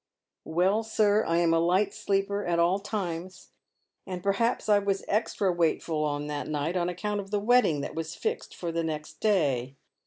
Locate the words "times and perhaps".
2.79-4.67